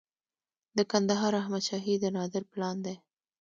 [0.77, 2.95] د کندهار احمد شاهي د نادر پلان دی